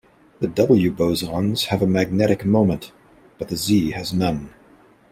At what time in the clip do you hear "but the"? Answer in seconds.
3.37-3.55